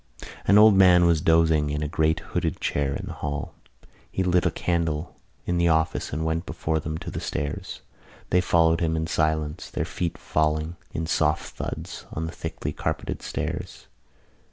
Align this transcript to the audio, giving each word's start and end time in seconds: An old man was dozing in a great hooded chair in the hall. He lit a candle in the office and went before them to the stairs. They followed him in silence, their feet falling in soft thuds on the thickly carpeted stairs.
An 0.45 0.57
old 0.57 0.73
man 0.75 1.05
was 1.05 1.21
dozing 1.21 1.69
in 1.69 1.83
a 1.83 1.87
great 1.87 2.21
hooded 2.33 2.59
chair 2.59 2.95
in 2.95 3.05
the 3.05 3.13
hall. 3.13 3.53
He 4.11 4.23
lit 4.23 4.47
a 4.47 4.49
candle 4.49 5.15
in 5.45 5.59
the 5.59 5.67
office 5.67 6.11
and 6.11 6.25
went 6.25 6.47
before 6.47 6.79
them 6.79 6.97
to 6.97 7.11
the 7.11 7.19
stairs. 7.19 7.81
They 8.31 8.41
followed 8.41 8.79
him 8.79 8.95
in 8.95 9.05
silence, 9.05 9.69
their 9.69 9.85
feet 9.85 10.17
falling 10.17 10.75
in 10.91 11.05
soft 11.05 11.55
thuds 11.55 12.07
on 12.13 12.25
the 12.25 12.31
thickly 12.31 12.73
carpeted 12.73 13.21
stairs. 13.21 13.85